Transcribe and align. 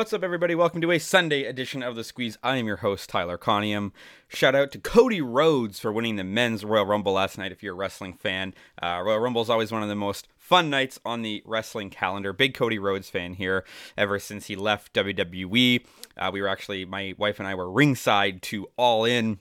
What's 0.00 0.14
up, 0.14 0.24
everybody? 0.24 0.54
Welcome 0.54 0.80
to 0.80 0.92
a 0.92 0.98
Sunday 0.98 1.44
edition 1.44 1.82
of 1.82 1.94
The 1.94 2.04
Squeeze. 2.04 2.38
I 2.42 2.56
am 2.56 2.66
your 2.66 2.78
host, 2.78 3.10
Tyler 3.10 3.36
Conium. 3.36 3.92
Shout 4.28 4.54
out 4.54 4.72
to 4.72 4.78
Cody 4.78 5.20
Rhodes 5.20 5.78
for 5.78 5.92
winning 5.92 6.16
the 6.16 6.24
men's 6.24 6.64
Royal 6.64 6.86
Rumble 6.86 7.12
last 7.12 7.36
night 7.36 7.52
if 7.52 7.62
you're 7.62 7.74
a 7.74 7.76
wrestling 7.76 8.14
fan. 8.14 8.54
Uh, 8.82 9.02
Royal 9.04 9.18
Rumble 9.18 9.42
is 9.42 9.50
always 9.50 9.70
one 9.70 9.82
of 9.82 9.90
the 9.90 9.94
most 9.94 10.26
fun 10.38 10.70
nights 10.70 10.98
on 11.04 11.20
the 11.20 11.42
wrestling 11.44 11.90
calendar. 11.90 12.32
Big 12.32 12.54
Cody 12.54 12.78
Rhodes 12.78 13.10
fan 13.10 13.34
here 13.34 13.62
ever 13.94 14.18
since 14.18 14.46
he 14.46 14.56
left 14.56 14.94
WWE. 14.94 15.84
Uh, 16.16 16.30
we 16.32 16.40
were 16.40 16.48
actually, 16.48 16.86
my 16.86 17.14
wife 17.18 17.38
and 17.38 17.46
I 17.46 17.54
were 17.54 17.70
ringside 17.70 18.40
to 18.44 18.68
All 18.78 19.04
In 19.04 19.38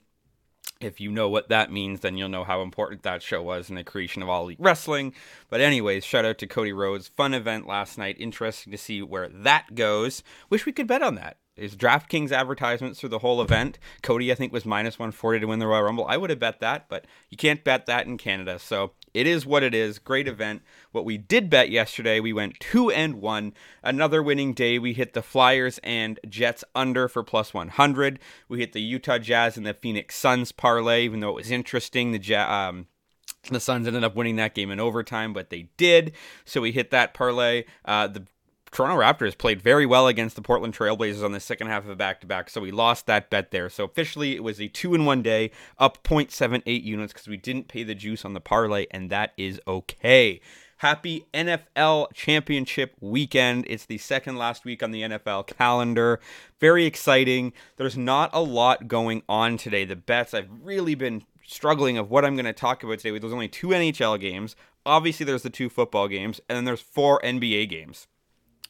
if 0.80 1.02
you 1.02 1.12
know 1.12 1.28
what 1.28 1.50
that 1.50 1.72
means, 1.72 2.00
then 2.00 2.18
you'll 2.18 2.30
know 2.30 2.44
how 2.46 2.62
important 2.62 3.04
that 3.04 3.22
show 3.22 3.42
was 3.42 3.70
in 3.70 3.76
the 3.76 3.84
creation 3.84 4.22
of 4.24 4.30
All 4.30 4.44
Elite 4.44 4.60
Wrestling. 4.60 5.14
But, 5.50 5.62
anyways, 5.62 6.06
shout 6.06 6.26
out 6.26 6.38
to 6.38 6.48
Cody 6.48 6.72
Rhodes. 6.72 7.10
Fun 7.10 7.34
event 7.34 7.68
last 7.68 7.98
night. 7.98 8.16
Interesting 8.18 8.72
to 8.72 8.78
see 8.78 9.02
where 9.02 9.28
that 9.28 9.76
goes. 9.76 10.24
Wish 10.50 10.66
we 10.66 10.72
could 10.72 10.88
bet 10.88 11.04
on 11.04 11.16
that. 11.16 11.38
Is 11.58 11.76
DraftKings 11.76 12.32
advertisements 12.32 13.00
through 13.02 13.10
the 13.10 13.20
whole 13.20 13.42
event. 13.42 13.80
Cody, 14.02 14.32
I 14.32 14.36
think, 14.36 14.54
was 14.54 14.66
minus 14.66 14.98
140 14.98 15.42
to 15.42 15.48
win 15.48 15.60
the 15.60 15.68
Royal 15.68 15.84
Rumble. 15.84 16.06
I 16.08 16.16
would 16.16 16.30
have 16.30 16.40
bet 16.40 16.62
that, 16.62 16.88
but 16.88 17.04
you 17.30 17.36
can't 17.36 17.66
bet 17.66 17.86
that 17.88 18.08
in 18.08 18.18
Canada. 18.18 18.60
So 18.60 18.94
it 19.14 19.28
is 19.28 19.46
what 19.46 19.64
it 19.64 19.74
is. 19.74 20.00
Great 20.00 20.28
event. 20.28 20.62
What 20.92 21.06
we 21.06 21.18
did 21.18 21.50
bet 21.50 21.70
yesterday, 21.70 22.20
we 22.20 22.34
went 22.34 22.60
two 22.60 22.90
and 22.92 23.16
one. 23.16 23.54
Another 23.84 24.22
winning 24.22 24.54
day. 24.54 24.80
We 24.80 24.94
hit 24.94 25.14
the 25.14 25.22
Flyers 25.22 25.80
and 25.84 26.20
Jets 26.28 26.64
under 26.76 27.08
for 27.08 27.24
plus 27.24 27.54
100. 27.54 28.20
We 28.48 28.60
hit 28.60 28.74
the 28.74 28.82
Utah 28.82 29.18
Jazz 29.18 29.58
and 29.58 29.66
the 29.66 29.74
Phoenix 29.74 30.16
Suns 30.16 30.52
parlay, 30.52 31.04
even 31.04 31.20
though 31.20 31.30
it 31.30 31.36
was 31.36 31.52
interesting. 31.52 32.12
The 32.12 32.36
um, 32.36 32.88
the 33.50 33.60
Suns 33.60 33.88
ended 33.88 34.04
up 34.04 34.16
winning 34.16 34.36
that 34.36 34.56
game 34.56 34.72
in 34.72 34.80
overtime, 34.80 35.34
but 35.34 35.50
they 35.50 35.70
did. 35.78 36.14
So 36.46 36.62
we 36.62 36.72
hit 36.72 36.92
that 36.92 37.14
parlay. 37.14 37.66
Uh, 37.86 38.08
the 38.08 38.26
Toronto 38.72 39.02
Raptors 39.02 39.38
played 39.38 39.62
very 39.62 39.86
well 39.86 40.08
against 40.08 40.36
the 40.36 40.42
Portland 40.42 40.76
Trailblazers 40.76 41.24
on 41.24 41.32
the 41.32 41.40
second 41.40 41.68
half 41.68 41.84
of 41.84 41.90
a 41.90 41.96
back 41.96 42.22
to 42.22 42.28
back, 42.28 42.50
so 42.50 42.62
we 42.62 42.72
lost 42.72 43.08
that 43.08 43.30
bet 43.30 43.52
there. 43.52 43.70
So 43.70 43.84
officially, 43.84 44.36
it 44.36 44.44
was 44.44 44.62
a 44.62 44.68
two 44.68 44.94
in 44.94 45.06
one 45.06 45.22
day, 45.22 45.52
up 45.78 46.04
0.78 46.04 46.84
units 46.84 47.14
because 47.14 47.28
we 47.28 47.38
didn't 47.38 47.68
pay 47.68 47.84
the 47.84 47.96
juice 47.96 48.24
on 48.24 48.34
the 48.34 48.42
parlay, 48.42 48.86
and 48.92 49.10
that 49.10 49.34
is 49.38 49.60
okay. 49.68 50.40
Happy 50.78 51.26
NFL 51.34 52.14
championship 52.14 52.96
weekend. 53.02 53.66
It's 53.68 53.86
the 53.86 53.98
second 53.98 54.38
last 54.38 54.64
week 54.64 54.82
on 54.82 54.92
the 54.92 55.02
NFL 55.02 55.48
calendar. 55.48 56.22
Very 56.62 56.86
exciting. 56.86 57.52
There's 57.76 57.98
not 57.98 58.30
a 58.32 58.42
lot 58.42 58.88
going 58.88 59.24
on 59.28 59.58
today. 59.58 59.84
The 59.84 59.98
bets, 59.98 60.34
I've 60.34 60.48
really 60.64 60.96
been 60.96 61.24
struggling 61.46 61.98
of 61.98 62.10
what 62.10 62.24
I'm 62.24 62.36
going 62.36 62.46
to 62.46 62.54
talk 62.54 62.82
about 62.82 63.00
today. 63.00 63.18
There's 63.18 63.34
only 63.34 63.50
two 63.50 63.68
NHL 63.68 64.22
games. 64.22 64.56
Obviously, 64.86 65.26
there's 65.26 65.44
the 65.44 65.50
two 65.50 65.68
football 65.68 66.08
games, 66.08 66.40
and 66.48 66.56
then 66.56 66.64
there's 66.64 66.80
four 66.80 67.20
NBA 67.24 67.68
games. 67.70 68.08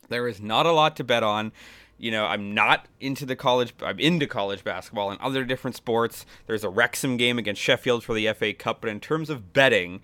There 0.10 0.28
is 0.28 0.42
not 0.42 0.66
a 0.66 0.72
lot 0.72 0.96
to 0.98 1.04
bet 1.04 1.24
on. 1.24 1.52
You 1.98 2.12
know, 2.12 2.26
I'm 2.26 2.54
not 2.54 2.88
into 3.00 3.26
the 3.26 3.36
college. 3.36 3.74
I'm 3.82 4.00
into 4.00 4.26
college 4.26 4.64
basketball 4.64 5.12
and 5.12 5.20
other 5.20 5.44
different 5.44 5.76
sports. 5.76 6.26
There's 6.48 6.64
a 6.64 6.70
Wrexham 6.70 7.18
game 7.18 7.38
against 7.38 7.62
Sheffield 7.62 8.04
for 8.04 8.14
the 8.14 8.32
FA 8.34 8.54
Cup, 8.54 8.82
but 8.82 8.90
in 8.90 9.00
terms 9.00 9.30
of 9.30 9.54
betting, 9.54 10.02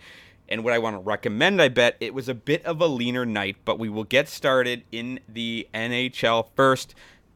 and 0.47 0.63
what 0.63 0.73
I 0.73 0.77
want 0.77 0.95
to 0.95 0.99
recommend, 0.99 1.61
I 1.61 1.69
bet 1.69 1.97
it 1.99 2.13
was 2.13 2.29
a 2.29 2.35
bit 2.35 2.63
of 2.65 2.81
a 2.81 2.87
leaner 2.87 3.25
night, 3.25 3.57
but 3.65 3.79
we 3.79 3.89
will 3.89 4.03
get 4.03 4.27
started 4.27 4.83
in 4.91 5.19
the 5.27 5.67
NHL 5.73 6.49
first. 6.55 6.93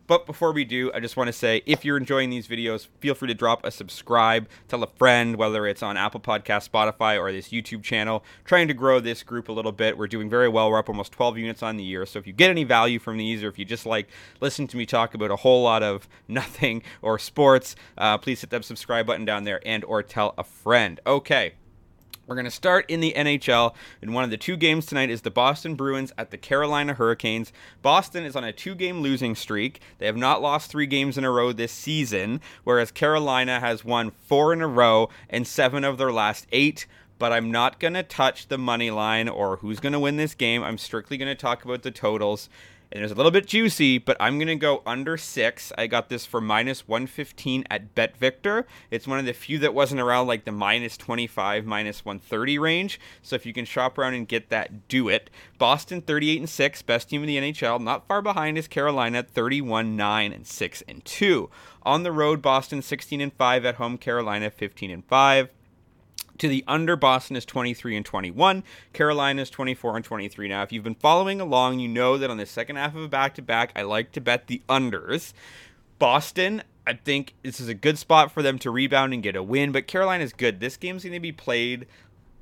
But 0.09 0.25
before 0.25 0.51
we 0.53 0.65
do, 0.65 0.91
I 0.91 0.99
just 0.99 1.17
want 1.17 1.27
to 1.27 1.31
say 1.31 1.61
if 1.67 1.85
you're 1.85 1.95
enjoying 1.95 2.31
these 2.31 2.47
videos, 2.47 2.87
feel 2.99 3.13
free 3.13 3.27
to 3.27 3.35
drop 3.35 3.63
a 3.63 3.69
subscribe, 3.69 4.49
tell 4.67 4.81
a 4.81 4.87
friend, 4.87 5.35
whether 5.35 5.67
it's 5.67 5.83
on 5.83 5.97
Apple 5.97 6.19
Podcast, 6.19 6.67
Spotify, 6.67 7.19
or 7.19 7.31
this 7.31 7.49
YouTube 7.49 7.83
channel. 7.83 8.23
Trying 8.43 8.67
to 8.69 8.73
grow 8.73 8.99
this 8.99 9.21
group 9.21 9.49
a 9.49 9.51
little 9.51 9.71
bit. 9.71 9.99
We're 9.99 10.07
doing 10.07 10.27
very 10.27 10.49
well. 10.49 10.71
We're 10.71 10.79
up 10.79 10.89
almost 10.89 11.11
12 11.11 11.37
units 11.37 11.61
on 11.61 11.77
the 11.77 11.83
year. 11.83 12.07
So 12.07 12.17
if 12.17 12.25
you 12.25 12.33
get 12.33 12.49
any 12.49 12.63
value 12.63 12.97
from 12.97 13.17
these, 13.17 13.43
or 13.43 13.49
if 13.49 13.59
you 13.59 13.65
just 13.65 13.85
like 13.85 14.09
listen 14.41 14.65
to 14.69 14.77
me 14.77 14.87
talk 14.87 15.13
about 15.13 15.29
a 15.29 15.35
whole 15.35 15.61
lot 15.61 15.83
of 15.83 16.09
nothing 16.27 16.81
or 17.03 17.19
sports, 17.19 17.75
uh, 17.95 18.17
please 18.17 18.41
hit 18.41 18.49
that 18.49 18.65
subscribe 18.65 19.05
button 19.05 19.25
down 19.25 19.43
there 19.43 19.61
and 19.63 19.83
or 19.83 20.01
tell 20.01 20.33
a 20.39 20.43
friend. 20.43 20.99
Okay. 21.05 21.53
We're 22.29 22.35
going 22.35 22.45
to 22.45 22.51
start 22.51 22.85
in 22.87 22.99
the 22.99 23.13
NHL. 23.17 23.73
And 24.03 24.13
one 24.13 24.23
of 24.23 24.29
the 24.29 24.37
two 24.37 24.55
games 24.55 24.85
tonight 24.85 25.09
is 25.09 25.23
the 25.23 25.31
Boston 25.31 25.73
Bruins 25.73 26.13
at 26.15 26.29
the 26.29 26.37
Carolina 26.37 26.93
Hurricanes. 26.93 27.51
Boston 27.81 28.23
is 28.23 28.35
on 28.35 28.43
a 28.43 28.53
two 28.53 28.75
game 28.75 29.01
losing 29.01 29.33
streak. 29.33 29.81
They 29.97 30.05
have 30.05 30.15
not 30.15 30.39
lost 30.39 30.69
three 30.69 30.85
games 30.85 31.17
in 31.17 31.23
a 31.23 31.31
row 31.31 31.51
this 31.51 31.71
season, 31.71 32.39
whereas 32.63 32.91
Carolina 32.91 33.59
has 33.59 33.83
won 33.83 34.11
four 34.11 34.53
in 34.53 34.61
a 34.61 34.67
row 34.67 35.09
and 35.27 35.47
seven 35.47 35.83
of 35.83 35.97
their 35.97 36.11
last 36.11 36.45
eight. 36.51 36.85
But 37.17 37.33
I'm 37.33 37.49
not 37.49 37.79
going 37.79 37.95
to 37.95 38.03
touch 38.03 38.47
the 38.47 38.59
money 38.59 38.91
line 38.91 39.27
or 39.27 39.57
who's 39.57 39.79
going 39.79 39.93
to 39.93 39.99
win 39.99 40.17
this 40.17 40.35
game. 40.35 40.63
I'm 40.63 40.77
strictly 40.77 41.17
going 41.17 41.35
to 41.35 41.41
talk 41.41 41.65
about 41.65 41.81
the 41.81 41.89
totals 41.89 42.47
and 42.91 43.03
it's 43.03 43.13
a 43.13 43.15
little 43.15 43.31
bit 43.31 43.45
juicy, 43.45 43.99
but 43.99 44.17
I'm 44.19 44.37
going 44.39 44.47
to 44.47 44.55
go 44.55 44.81
under 44.85 45.15
six. 45.15 45.71
I 45.77 45.85
got 45.85 46.09
this 46.09 46.25
for 46.25 46.41
minus 46.41 46.87
115 46.87 47.65
at 47.69 47.93
Bet 47.93 48.17
Victor. 48.17 48.65
It's 48.89 49.07
one 49.07 49.19
of 49.19 49.25
the 49.25 49.33
few 49.33 49.59
that 49.59 49.75
wasn't 49.75 50.01
around 50.01 50.25
like 50.27 50.45
the 50.45 50.51
minus 50.51 50.97
25, 50.97 51.65
minus 51.65 52.03
130 52.03 52.57
range. 52.57 52.99
So 53.21 53.35
if 53.35 53.45
you 53.45 53.53
can 53.53 53.65
shop 53.65 53.97
around 53.97 54.15
and 54.15 54.27
get 54.27 54.49
that, 54.49 54.87
do 54.87 55.07
it. 55.07 55.29
Boston 55.59 56.01
38 56.01 56.39
and 56.39 56.49
6, 56.49 56.81
best 56.81 57.09
team 57.09 57.21
in 57.23 57.27
the 57.27 57.37
NHL. 57.37 57.79
Not 57.79 58.07
far 58.07 58.23
behind 58.23 58.57
is 58.57 58.67
Carolina 58.67 59.21
31 59.21 59.95
9 59.95 60.33
and 60.33 60.47
6 60.47 60.83
and 60.87 61.05
2. 61.05 61.49
On 61.83 62.03
the 62.03 62.11
road, 62.11 62.41
Boston 62.41 62.81
16 62.81 63.21
and 63.21 63.33
5 63.33 63.65
at 63.65 63.75
home, 63.75 63.97
Carolina 63.97 64.49
15 64.49 64.89
and 64.89 65.05
5 65.05 65.49
to 66.39 66.47
the 66.47 66.63
under 66.67 66.95
boston 66.95 67.35
is 67.35 67.45
23 67.45 67.95
and 67.95 68.05
21 68.05 68.63
carolina 68.93 69.41
is 69.41 69.49
24 69.49 69.97
and 69.97 70.05
23 70.05 70.47
now 70.47 70.63
if 70.63 70.71
you've 70.71 70.83
been 70.83 70.95
following 70.95 71.39
along 71.39 71.79
you 71.79 71.87
know 71.87 72.17
that 72.17 72.29
on 72.29 72.37
the 72.37 72.45
second 72.45 72.75
half 72.75 72.95
of 72.95 73.03
a 73.03 73.07
back-to-back 73.07 73.71
i 73.75 73.81
like 73.81 74.11
to 74.11 74.21
bet 74.21 74.47
the 74.47 74.61
unders. 74.67 75.33
Boston 75.99 76.63
i 76.87 76.93
think 76.93 77.35
this 77.43 77.59
is 77.59 77.67
a 77.67 77.73
good 77.73 77.97
spot 77.97 78.31
for 78.31 78.41
them 78.41 78.57
to 78.57 78.71
rebound 78.71 79.13
and 79.13 79.21
get 79.21 79.35
a 79.35 79.43
win 79.43 79.71
but 79.71 79.85
carolina 79.85 80.23
is 80.23 80.33
good. 80.33 80.59
This 80.59 80.77
game's 80.77 81.03
going 81.03 81.13
to 81.13 81.19
be 81.19 81.31
played 81.31 81.85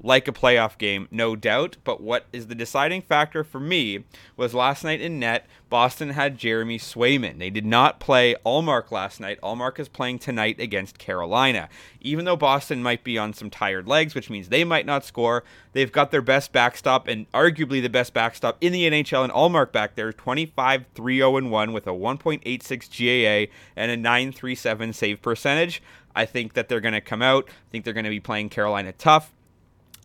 like 0.01 0.27
a 0.27 0.31
playoff 0.31 0.77
game, 0.77 1.07
no 1.11 1.35
doubt. 1.35 1.77
But 1.83 2.01
what 2.01 2.25
is 2.31 2.47
the 2.47 2.55
deciding 2.55 3.01
factor 3.01 3.43
for 3.43 3.59
me 3.59 4.03
was 4.35 4.53
last 4.53 4.83
night 4.83 5.01
in 5.01 5.19
net, 5.19 5.47
Boston 5.69 6.11
had 6.11 6.37
Jeremy 6.37 6.77
Swayman. 6.77 7.39
They 7.39 7.49
did 7.49 7.65
not 7.65 7.99
play 7.99 8.35
Ullmark 8.45 8.91
last 8.91 9.19
night. 9.19 9.39
Ullmark 9.41 9.79
is 9.79 9.89
playing 9.89 10.19
tonight 10.19 10.59
against 10.59 10.97
Carolina. 10.97 11.67
Even 11.99 12.25
though 12.25 12.37
Boston 12.37 12.81
might 12.81 13.03
be 13.03 13.17
on 13.17 13.33
some 13.33 13.49
tired 13.49 13.87
legs, 13.87 14.15
which 14.15 14.29
means 14.29 14.47
they 14.47 14.63
might 14.63 14.85
not 14.85 15.03
score, 15.03 15.43
they've 15.73 15.91
got 15.91 16.11
their 16.11 16.21
best 16.21 16.51
backstop 16.53 17.07
and 17.07 17.29
arguably 17.31 17.81
the 17.81 17.89
best 17.89 18.13
backstop 18.13 18.57
in 18.61 18.71
the 18.71 18.89
NHL 18.89 19.23
and 19.23 19.33
Ullmark 19.33 19.71
back 19.71 19.95
there, 19.95 20.13
25 20.13 20.85
3 20.93 21.17
0 21.17 21.49
1 21.49 21.73
with 21.73 21.87
a 21.87 21.91
1.86 21.91 23.47
GAA 23.47 23.51
and 23.75 23.91
a 23.91 23.97
937 23.97 24.93
save 24.93 25.21
percentage. 25.21 25.81
I 26.15 26.25
think 26.25 26.53
that 26.53 26.67
they're 26.69 26.81
going 26.81 26.93
to 26.93 27.01
come 27.01 27.21
out. 27.21 27.47
I 27.47 27.71
think 27.71 27.83
they're 27.83 27.93
going 27.93 28.03
to 28.05 28.09
be 28.09 28.19
playing 28.19 28.49
Carolina 28.49 28.91
tough. 28.91 29.33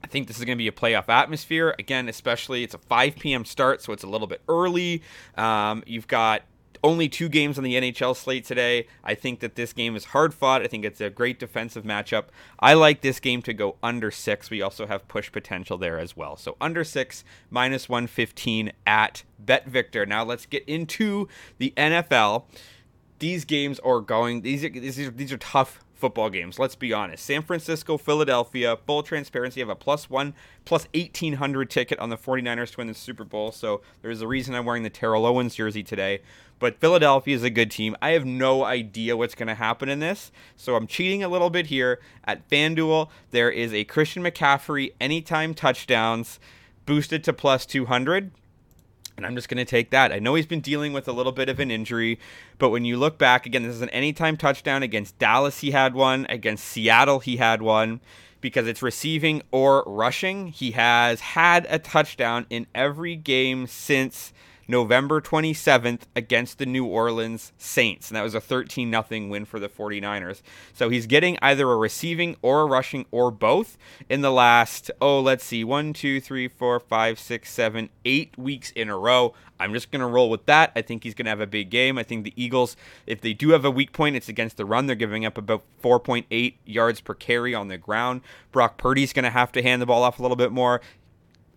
I 0.02 0.06
think 0.08 0.26
this 0.26 0.38
is 0.38 0.44
going 0.44 0.56
to 0.56 0.62
be 0.62 0.68
a 0.68 0.72
playoff 0.72 1.08
atmosphere. 1.08 1.74
Again, 1.78 2.08
especially 2.08 2.64
it's 2.64 2.74
a 2.74 2.78
5 2.78 3.16
p.m. 3.16 3.44
start, 3.44 3.82
so 3.82 3.92
it's 3.92 4.02
a 4.02 4.08
little 4.08 4.26
bit 4.26 4.42
early. 4.48 5.02
Um, 5.36 5.82
you've 5.86 6.08
got 6.08 6.42
only 6.84 7.08
two 7.08 7.28
games 7.28 7.58
on 7.58 7.64
the 7.64 7.74
NHL 7.74 8.16
slate 8.16 8.44
today. 8.44 8.86
I 9.04 9.14
think 9.14 9.40
that 9.40 9.54
this 9.54 9.72
game 9.72 9.94
is 9.94 10.06
hard 10.06 10.34
fought. 10.34 10.62
I 10.62 10.66
think 10.66 10.84
it's 10.84 11.00
a 11.00 11.10
great 11.10 11.38
defensive 11.38 11.84
matchup. 11.84 12.24
I 12.58 12.74
like 12.74 13.02
this 13.02 13.20
game 13.20 13.42
to 13.42 13.52
go 13.52 13.76
under 13.82 14.10
six. 14.10 14.50
We 14.50 14.62
also 14.62 14.86
have 14.86 15.06
push 15.08 15.30
potential 15.30 15.78
there 15.78 15.98
as 15.98 16.16
well. 16.16 16.36
So 16.36 16.56
under 16.60 16.84
six, 16.84 17.24
minus 17.50 17.88
115 17.88 18.72
at 18.86 19.22
Bet 19.38 19.66
Victor. 19.66 20.04
Now 20.06 20.24
let's 20.24 20.46
get 20.46 20.64
into 20.68 21.28
the 21.58 21.72
NFL. 21.76 22.44
These 23.20 23.44
games 23.44 23.78
are 23.80 24.00
going, 24.00 24.42
these 24.42 24.64
are, 24.64 24.70
these 24.70 24.98
are, 24.98 25.10
these 25.10 25.32
are 25.32 25.38
tough 25.38 25.84
football 26.02 26.30
games. 26.30 26.58
Let's 26.58 26.74
be 26.74 26.92
honest. 26.92 27.24
San 27.24 27.42
Francisco, 27.42 27.96
Philadelphia, 27.96 28.76
full 28.76 29.04
transparency, 29.04 29.60
have 29.60 29.68
a 29.68 29.76
plus 29.76 30.10
one, 30.10 30.34
plus 30.64 30.88
1800 30.94 31.70
ticket 31.70 31.96
on 32.00 32.10
the 32.10 32.16
49ers 32.16 32.72
to 32.72 32.78
win 32.78 32.88
the 32.88 32.94
Super 32.94 33.22
Bowl. 33.22 33.52
So 33.52 33.82
there's 34.02 34.20
a 34.20 34.26
reason 34.26 34.56
I'm 34.56 34.64
wearing 34.64 34.82
the 34.82 34.90
Terrell 34.90 35.24
Owens 35.24 35.54
jersey 35.54 35.84
today. 35.84 36.20
But 36.58 36.80
Philadelphia 36.80 37.36
is 37.36 37.44
a 37.44 37.50
good 37.50 37.70
team. 37.70 37.94
I 38.02 38.10
have 38.10 38.24
no 38.24 38.64
idea 38.64 39.16
what's 39.16 39.36
going 39.36 39.46
to 39.46 39.54
happen 39.54 39.88
in 39.88 40.00
this. 40.00 40.32
So 40.56 40.74
I'm 40.74 40.88
cheating 40.88 41.22
a 41.22 41.28
little 41.28 41.50
bit 41.50 41.66
here. 41.68 42.00
At 42.24 42.48
FanDuel, 42.50 43.08
there 43.30 43.50
is 43.50 43.72
a 43.72 43.84
Christian 43.84 44.24
McCaffrey 44.24 44.94
anytime 45.00 45.54
touchdowns 45.54 46.40
boosted 46.84 47.22
to 47.22 47.32
plus 47.32 47.64
200. 47.64 48.32
And 49.22 49.28
I'm 49.28 49.36
just 49.36 49.48
going 49.48 49.64
to 49.64 49.64
take 49.64 49.90
that. 49.90 50.10
I 50.10 50.18
know 50.18 50.34
he's 50.34 50.46
been 50.46 50.60
dealing 50.60 50.92
with 50.92 51.06
a 51.06 51.12
little 51.12 51.30
bit 51.30 51.48
of 51.48 51.60
an 51.60 51.70
injury, 51.70 52.18
but 52.58 52.70
when 52.70 52.84
you 52.84 52.96
look 52.96 53.18
back, 53.18 53.46
again, 53.46 53.62
this 53.62 53.76
is 53.76 53.80
an 53.80 53.88
anytime 53.90 54.36
touchdown. 54.36 54.82
Against 54.82 55.16
Dallas, 55.20 55.60
he 55.60 55.70
had 55.70 55.94
one. 55.94 56.26
Against 56.28 56.64
Seattle, 56.64 57.20
he 57.20 57.36
had 57.36 57.62
one. 57.62 58.00
Because 58.40 58.66
it's 58.66 58.82
receiving 58.82 59.40
or 59.52 59.84
rushing, 59.86 60.48
he 60.48 60.72
has 60.72 61.20
had 61.20 61.68
a 61.70 61.78
touchdown 61.78 62.46
in 62.50 62.66
every 62.74 63.14
game 63.14 63.68
since 63.68 64.32
November 64.68 65.20
27th 65.20 66.02
against 66.14 66.58
the 66.58 66.66
New 66.66 66.84
Orleans 66.84 67.52
Saints. 67.58 68.08
And 68.08 68.16
that 68.16 68.22
was 68.22 68.34
a 68.34 68.40
13 68.40 68.90
0 68.90 69.28
win 69.28 69.44
for 69.44 69.58
the 69.58 69.68
49ers. 69.68 70.42
So 70.72 70.88
he's 70.88 71.06
getting 71.06 71.38
either 71.42 71.70
a 71.70 71.76
receiving 71.76 72.36
or 72.42 72.62
a 72.62 72.66
rushing 72.66 73.06
or 73.10 73.30
both 73.30 73.76
in 74.08 74.20
the 74.20 74.30
last, 74.30 74.90
oh, 75.00 75.20
let's 75.20 75.44
see, 75.44 75.64
one, 75.64 75.92
two, 75.92 76.20
three, 76.20 76.48
four, 76.48 76.78
five, 76.80 77.18
six, 77.18 77.50
seven, 77.50 77.90
eight 78.04 78.36
weeks 78.38 78.70
in 78.72 78.88
a 78.88 78.96
row. 78.96 79.34
I'm 79.62 79.72
just 79.72 79.92
going 79.92 80.00
to 80.00 80.06
roll 80.06 80.28
with 80.28 80.46
that. 80.46 80.72
I 80.74 80.82
think 80.82 81.04
he's 81.04 81.14
going 81.14 81.26
to 81.26 81.30
have 81.30 81.40
a 81.40 81.46
big 81.46 81.70
game. 81.70 81.96
I 81.96 82.02
think 82.02 82.24
the 82.24 82.32
Eagles, 82.34 82.76
if 83.06 83.20
they 83.20 83.32
do 83.32 83.50
have 83.50 83.64
a 83.64 83.70
weak 83.70 83.92
point, 83.92 84.16
it's 84.16 84.28
against 84.28 84.56
the 84.56 84.64
run. 84.64 84.86
They're 84.86 84.96
giving 84.96 85.24
up 85.24 85.38
about 85.38 85.62
4.8 85.82 86.54
yards 86.64 87.00
per 87.00 87.14
carry 87.14 87.54
on 87.54 87.68
the 87.68 87.78
ground. 87.78 88.22
Brock 88.50 88.76
Purdy's 88.76 89.12
going 89.12 89.24
to 89.24 89.30
have 89.30 89.52
to 89.52 89.62
hand 89.62 89.80
the 89.80 89.86
ball 89.86 90.02
off 90.02 90.18
a 90.18 90.22
little 90.22 90.36
bit 90.36 90.50
more 90.50 90.80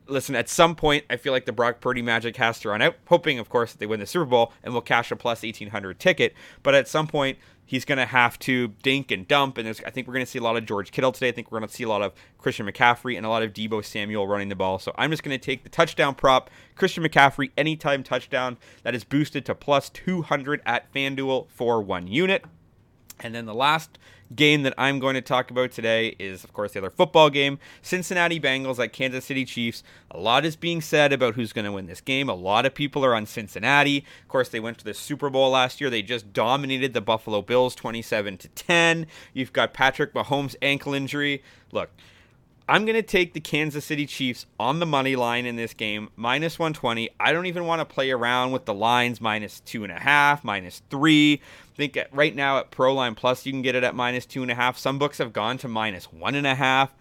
listen, 0.07 0.36
at 0.36 0.50
some 0.50 0.75
point, 0.75 1.06
I 1.10 1.18
feel 1.18 1.34
like 1.34 1.46
the 1.46 1.52
Brock 1.52 1.81
Purdy 1.81 2.02
magic 2.02 2.38
has 2.38 2.60
to 2.62 2.69
run 2.69 2.81
out, 2.81 2.96
hoping, 3.07 3.40
of 3.40 3.50
course, 3.50 3.72
that 3.72 3.80
they 3.80 3.86
win 3.86 4.00
the 4.00 4.06
Super 4.06 4.25
Bowl 4.25 4.54
and 4.63 4.74
we'll 4.74 4.81
cash 4.81 5.12
a 5.12 5.16
plus 5.16 5.44
1800 5.44 6.00
ticket. 6.00 6.34
But 6.63 6.75
at 6.75 6.88
some 6.88 7.07
point, 7.07 7.38
he's 7.66 7.86
going 7.86 7.98
to 7.98 8.06
have 8.06 8.38
to 8.40 8.69
dink 8.84 9.12
and 9.12 9.28
dump. 9.28 9.57
And 9.57 9.68
I 9.68 9.90
think 9.90 10.07
we're 10.07 10.13
going 10.13 10.25
to 10.25 10.31
see 10.31 10.40
a 10.40 10.44
lot 10.44 10.56
of 10.56 10.66
George 10.66 10.92
Kittle 10.92 11.12
today. 11.12 11.30
I 11.30 11.31
think 11.31 11.52
we're 11.52 11.60
going 11.60 11.69
to 11.69 11.75
see 11.75 11.84
a 11.84 11.90
lot 11.90 12.02
of 12.02 12.13
Christian 12.38 12.68
McCaffrey 12.68 13.18
and 13.18 13.25
a 13.25 13.30
lot 13.30 13.44
of 13.44 13.54
Deebo 13.54 13.84
Samuel 13.84 14.28
running 14.28 14.50
the 14.50 14.56
ball. 14.56 14.80
So 14.80 14.94
I'm 14.98 15.12
just 15.12 15.24
going 15.24 15.38
to 15.38 15.44
take 15.44 15.63
the 15.63 15.69
touchdown 15.69 16.16
prop, 16.16 16.50
Christian 16.75 17.04
McCaffrey, 17.04 17.52
anytime 17.57 18.04
touchdown. 18.04 18.57
That 18.84 18.96
is 18.96 19.04
boosted 19.04 19.46
to 19.46 19.56
plus 19.56 19.90
200 19.90 20.62
at 20.66 20.92
FanDuel 20.94 21.48
for 21.50 21.81
one 21.81 22.07
unit. 22.07 22.46
And 23.19 23.34
then 23.34 23.46
the 23.46 23.56
last 23.56 23.98
game 24.33 24.63
that 24.63 24.74
I'm 24.77 25.00
going 25.00 25.16
to 25.16 25.22
talk 25.22 25.51
about 25.51 25.72
today 25.72 26.16
is, 26.18 26.44
of 26.44 26.54
course, 26.54 26.72
the 26.72 26.80
other 26.80 26.89
football 26.89 27.30
game 27.30 27.60
Cincinnati 27.81 28.39
Bengals 28.39 28.83
at 28.83 28.94
Kansas 28.94 29.25
City 29.25 29.45
Chiefs. 29.45 29.83
A 30.12 30.19
lot 30.19 30.45
is 30.45 30.56
being 30.56 30.81
said 30.81 31.13
about 31.13 31.36
who's 31.36 31.54
going 31.54 31.66
to 31.66 31.72
win 31.72 31.86
this 31.88 32.01
game. 32.01 32.30
A 32.30 32.33
lot 32.33 32.66
of 32.66 32.74
people 32.74 33.06
are 33.06 33.13
on 33.13 33.25
Cincinnati. 33.25 34.06
Of 34.24 34.27
course, 34.27 34.50
they 34.50 34.60
went 34.60 34.77
to 34.80 34.86
the 34.86 34.94
Super 34.94 35.30
Bowl 35.30 35.51
last 35.51 35.80
year. 35.80 35.89
They 35.89 36.01
just 36.01 36.33
dominated 36.33 36.94
the 36.94 37.01
Buffalo 37.01 37.42
Bills 37.42 37.75
27 37.75 38.38
to 38.38 38.48
10. 38.50 39.07
You've 39.33 39.54
got 39.54 39.74
Patrick 39.74 40.13
Mahomes' 40.13 40.56
ankle 40.62 40.94
injury. 40.94 41.44
Look, 41.71 41.89
I'm 42.67 42.85
going 42.85 42.95
to 42.95 43.03
take 43.03 43.33
the 43.33 43.39
Kansas 43.39 43.85
City 43.85 44.07
Chiefs 44.07 44.47
on 44.59 44.79
the 44.79 44.88
money 44.88 45.15
line 45.15 45.45
in 45.45 45.56
this 45.56 45.75
game, 45.75 46.09
minus 46.15 46.57
120. 46.57 47.12
I 47.19 47.31
don't 47.31 47.45
even 47.45 47.65
want 47.67 47.79
to 47.79 47.85
play 47.85 48.09
around 48.09 48.53
with 48.53 48.65
the 48.65 48.73
lines, 48.73 49.21
minus 49.21 49.59
two 49.59 49.83
and 49.83 49.91
a 49.91 50.00
half, 50.00 50.44
minus 50.44 50.81
three. 50.89 51.41
I 51.73 51.77
think 51.77 52.00
right 52.12 52.35
now 52.35 52.57
at 52.57 52.71
Proline 52.71 53.15
Plus, 53.15 53.45
you 53.45 53.51
can 53.51 53.62
get 53.62 53.75
it 53.75 53.83
at 53.83 53.94
minus 53.94 54.25
two 54.25 54.41
and 54.41 54.50
a 54.50 54.56
half. 54.56 54.79
Some 54.79 54.97
books 54.97 55.19
have 55.19 55.31
gone 55.31 55.59
to 55.59 55.67
minus 55.67 56.06
one 56.06 56.33
and 56.33 56.47
a 56.47 56.56
half. 56.56 56.95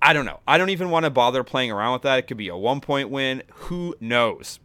I 0.00 0.12
don't 0.12 0.26
know. 0.26 0.38
I 0.46 0.58
don't 0.58 0.70
even 0.70 0.90
want 0.90 1.04
to 1.04 1.10
bother 1.10 1.42
playing 1.42 1.72
around 1.72 1.94
with 1.94 2.02
that. 2.02 2.20
It 2.20 2.28
could 2.28 2.36
be 2.36 2.46
a 2.46 2.56
one 2.56 2.80
point 2.80 3.10
win. 3.10 3.42
Who 3.54 3.96
knows? 4.00 4.60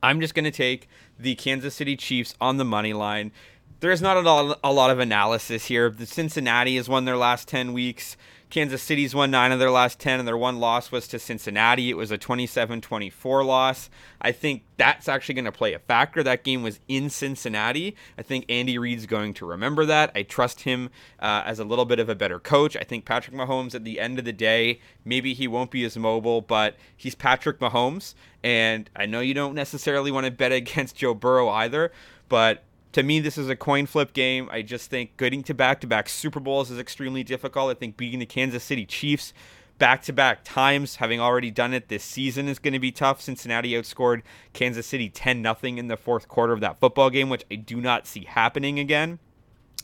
I'm 0.00 0.20
just 0.20 0.36
going 0.36 0.44
to 0.44 0.52
take 0.52 0.88
the 1.18 1.34
Kansas 1.34 1.74
City 1.74 1.96
Chiefs 1.96 2.36
on 2.40 2.58
the 2.58 2.64
money 2.64 2.92
line. 2.92 3.32
There's 3.80 4.00
not 4.00 4.16
a 4.16 4.20
lot, 4.20 4.60
a 4.62 4.72
lot 4.72 4.90
of 4.90 5.00
analysis 5.00 5.66
here. 5.66 5.90
The 5.90 6.06
Cincinnati 6.06 6.76
has 6.76 6.88
won 6.88 7.04
their 7.04 7.16
last 7.16 7.48
10 7.48 7.72
weeks. 7.72 8.16
Kansas 8.54 8.84
City's 8.84 9.16
won 9.16 9.32
nine 9.32 9.50
of 9.50 9.58
their 9.58 9.72
last 9.72 9.98
10, 9.98 10.20
and 10.20 10.28
their 10.28 10.36
one 10.36 10.60
loss 10.60 10.92
was 10.92 11.08
to 11.08 11.18
Cincinnati. 11.18 11.90
It 11.90 11.96
was 11.96 12.12
a 12.12 12.16
27 12.16 12.80
24 12.80 13.42
loss. 13.42 13.90
I 14.20 14.30
think 14.30 14.62
that's 14.76 15.08
actually 15.08 15.34
going 15.34 15.44
to 15.46 15.50
play 15.50 15.74
a 15.74 15.80
factor. 15.80 16.22
That 16.22 16.44
game 16.44 16.62
was 16.62 16.78
in 16.86 17.10
Cincinnati. 17.10 17.96
I 18.16 18.22
think 18.22 18.44
Andy 18.48 18.78
Reid's 18.78 19.06
going 19.06 19.34
to 19.34 19.44
remember 19.46 19.84
that. 19.86 20.12
I 20.14 20.22
trust 20.22 20.60
him 20.60 20.90
uh, 21.18 21.42
as 21.44 21.58
a 21.58 21.64
little 21.64 21.84
bit 21.84 21.98
of 21.98 22.08
a 22.08 22.14
better 22.14 22.38
coach. 22.38 22.76
I 22.76 22.84
think 22.84 23.04
Patrick 23.04 23.36
Mahomes, 23.36 23.74
at 23.74 23.82
the 23.82 23.98
end 23.98 24.20
of 24.20 24.24
the 24.24 24.32
day, 24.32 24.78
maybe 25.04 25.34
he 25.34 25.48
won't 25.48 25.72
be 25.72 25.84
as 25.84 25.96
mobile, 25.98 26.40
but 26.40 26.76
he's 26.96 27.16
Patrick 27.16 27.58
Mahomes. 27.58 28.14
And 28.44 28.88
I 28.94 29.06
know 29.06 29.18
you 29.18 29.34
don't 29.34 29.56
necessarily 29.56 30.12
want 30.12 30.26
to 30.26 30.30
bet 30.30 30.52
against 30.52 30.94
Joe 30.94 31.12
Burrow 31.12 31.48
either, 31.48 31.90
but 32.28 32.62
to 32.94 33.02
me, 33.02 33.20
this 33.20 33.36
is 33.36 33.48
a 33.48 33.56
coin 33.56 33.86
flip 33.86 34.12
game. 34.12 34.48
I 34.52 34.62
just 34.62 34.88
think 34.88 35.16
getting 35.16 35.42
to 35.44 35.54
back 35.54 35.80
to 35.80 35.86
back 35.86 36.08
Super 36.08 36.40
Bowls 36.40 36.70
is 36.70 36.78
extremely 36.78 37.24
difficult. 37.24 37.70
I 37.70 37.78
think 37.78 37.96
beating 37.96 38.20
the 38.20 38.26
Kansas 38.26 38.62
City 38.62 38.86
Chiefs 38.86 39.32
back 39.78 40.02
to 40.02 40.12
back 40.12 40.44
times, 40.44 40.96
having 40.96 41.20
already 41.20 41.50
done 41.50 41.74
it 41.74 41.88
this 41.88 42.04
season, 42.04 42.48
is 42.48 42.60
going 42.60 42.72
to 42.72 42.78
be 42.78 42.92
tough. 42.92 43.20
Cincinnati 43.20 43.72
outscored 43.72 44.22
Kansas 44.52 44.86
City 44.86 45.08
10 45.08 45.42
0 45.42 45.56
in 45.62 45.88
the 45.88 45.96
fourth 45.96 46.28
quarter 46.28 46.52
of 46.52 46.60
that 46.60 46.78
football 46.78 47.10
game, 47.10 47.28
which 47.28 47.44
I 47.50 47.56
do 47.56 47.80
not 47.80 48.06
see 48.06 48.24
happening 48.24 48.78
again. 48.78 49.18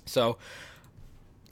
So, 0.06 0.38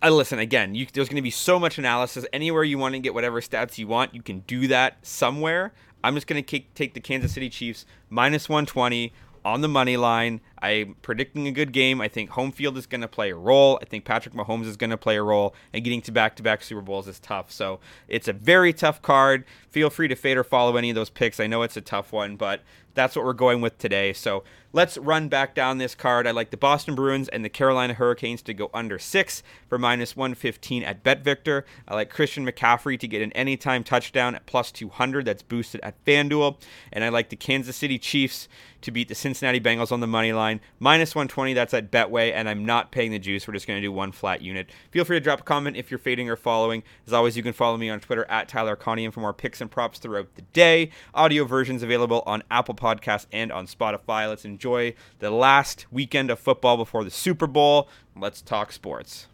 I 0.00 0.10
listen 0.10 0.38
again. 0.38 0.76
You, 0.76 0.86
there's 0.92 1.08
going 1.08 1.16
to 1.16 1.22
be 1.22 1.30
so 1.30 1.58
much 1.58 1.76
analysis. 1.76 2.24
Anywhere 2.32 2.62
you 2.62 2.78
want 2.78 2.94
to 2.94 3.00
get 3.00 3.14
whatever 3.14 3.40
stats 3.40 3.78
you 3.78 3.88
want, 3.88 4.14
you 4.14 4.22
can 4.22 4.40
do 4.40 4.68
that 4.68 5.04
somewhere. 5.04 5.72
I'm 6.04 6.14
just 6.14 6.28
going 6.28 6.42
to 6.42 6.60
take 6.74 6.94
the 6.94 7.00
Kansas 7.00 7.32
City 7.32 7.50
Chiefs 7.50 7.84
minus 8.08 8.48
120 8.48 9.12
on 9.44 9.60
the 9.60 9.68
money 9.68 9.96
line. 9.96 10.40
I'm 10.62 10.96
predicting 11.02 11.46
a 11.46 11.52
good 11.52 11.72
game. 11.72 12.00
I 12.00 12.08
think 12.08 12.30
home 12.30 12.52
field 12.52 12.76
is 12.76 12.86
going 12.86 13.00
to 13.00 13.08
play 13.08 13.30
a 13.30 13.36
role. 13.36 13.78
I 13.80 13.84
think 13.84 14.04
Patrick 14.04 14.34
Mahomes 14.34 14.66
is 14.66 14.76
going 14.76 14.90
to 14.90 14.96
play 14.96 15.16
a 15.16 15.22
role, 15.22 15.54
and 15.72 15.84
getting 15.84 16.02
to 16.02 16.12
back 16.12 16.36
to 16.36 16.42
back 16.42 16.62
Super 16.62 16.82
Bowls 16.82 17.08
is 17.08 17.18
tough. 17.18 17.50
So 17.50 17.80
it's 18.08 18.28
a 18.28 18.32
very 18.32 18.72
tough 18.72 19.02
card. 19.02 19.44
Feel 19.70 19.90
free 19.90 20.08
to 20.08 20.16
fade 20.16 20.36
or 20.36 20.44
follow 20.44 20.76
any 20.76 20.90
of 20.90 20.94
those 20.96 21.10
picks. 21.10 21.40
I 21.40 21.46
know 21.46 21.62
it's 21.62 21.76
a 21.76 21.80
tough 21.80 22.12
one, 22.12 22.36
but 22.36 22.62
that's 22.98 23.14
what 23.14 23.24
we're 23.24 23.32
going 23.32 23.60
with 23.60 23.78
today. 23.78 24.12
So 24.12 24.42
let's 24.72 24.98
run 24.98 25.28
back 25.28 25.54
down 25.54 25.78
this 25.78 25.94
card. 25.94 26.26
I 26.26 26.32
like 26.32 26.50
the 26.50 26.56
Boston 26.56 26.96
Bruins 26.96 27.28
and 27.28 27.44
the 27.44 27.48
Carolina 27.48 27.94
Hurricanes 27.94 28.42
to 28.42 28.54
go 28.54 28.70
under 28.74 28.98
six 28.98 29.44
for 29.68 29.78
minus 29.78 30.16
115 30.16 30.82
at 30.82 31.04
BetVictor. 31.04 31.62
I 31.86 31.94
like 31.94 32.10
Christian 32.10 32.44
McCaffrey 32.44 32.98
to 32.98 33.06
get 33.06 33.22
an 33.22 33.32
anytime 33.32 33.84
touchdown 33.84 34.34
at 34.34 34.46
plus 34.46 34.72
200. 34.72 35.24
That's 35.24 35.42
boosted 35.42 35.80
at 35.82 36.04
FanDuel. 36.04 36.60
And 36.92 37.04
I 37.04 37.08
like 37.10 37.28
the 37.28 37.36
Kansas 37.36 37.76
City 37.76 37.98
Chiefs 37.98 38.48
to 38.80 38.90
beat 38.90 39.08
the 39.08 39.14
Cincinnati 39.14 39.60
Bengals 39.60 39.92
on 39.92 40.00
the 40.00 40.06
money 40.06 40.32
line. 40.48 40.60
Minus 40.78 41.14
120, 41.14 41.54
that's 41.54 41.74
at 41.74 41.90
Betway, 41.90 42.32
and 42.32 42.48
I'm 42.48 42.64
not 42.64 42.90
paying 42.90 43.10
the 43.10 43.18
juice. 43.18 43.46
We're 43.46 43.54
just 43.54 43.66
going 43.66 43.76
to 43.76 43.86
do 43.86 43.92
one 43.92 44.12
flat 44.12 44.42
unit. 44.42 44.70
Feel 44.90 45.04
free 45.04 45.16
to 45.16 45.20
drop 45.20 45.40
a 45.40 45.44
comment 45.44 45.76
if 45.76 45.90
you're 45.90 45.98
fading 45.98 46.28
or 46.28 46.36
following. 46.36 46.82
As 47.06 47.12
always, 47.12 47.36
you 47.36 47.42
can 47.42 47.52
follow 47.52 47.76
me 47.76 47.90
on 47.90 48.00
Twitter 48.00 48.24
at 48.28 48.48
Tyler 48.48 48.76
Conium 48.76 49.12
for 49.12 49.20
more 49.20 49.34
picks 49.34 49.60
and 49.60 49.70
props 49.70 49.98
throughout 49.98 50.34
the 50.34 50.42
day. 50.42 50.90
Audio 51.14 51.44
versions 51.44 51.82
available 51.82 52.22
on 52.26 52.42
Apple 52.50 52.74
Podcasts 52.74 53.26
and 53.32 53.52
on 53.52 53.66
Spotify. 53.66 54.28
Let's 54.28 54.44
enjoy 54.44 54.94
the 55.18 55.30
last 55.30 55.86
weekend 55.90 56.30
of 56.30 56.38
football 56.38 56.76
before 56.76 57.04
the 57.04 57.10
Super 57.10 57.46
Bowl. 57.46 57.88
Let's 58.16 58.42
talk 58.42 58.72
sports. 58.72 59.26